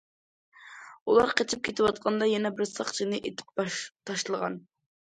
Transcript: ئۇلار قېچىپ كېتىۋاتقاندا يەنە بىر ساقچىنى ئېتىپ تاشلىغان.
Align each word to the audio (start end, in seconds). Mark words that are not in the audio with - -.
ئۇلار 1.11 1.33
قېچىپ 1.41 1.63
كېتىۋاتقاندا 1.69 2.31
يەنە 2.33 2.53
بىر 2.59 2.71
ساقچىنى 2.73 3.25
ئېتىپ 3.31 3.65
تاشلىغان. 4.13 4.61